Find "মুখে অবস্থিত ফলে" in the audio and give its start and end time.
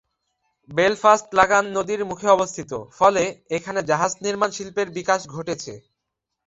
2.05-3.23